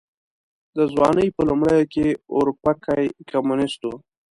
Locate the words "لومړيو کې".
1.49-2.07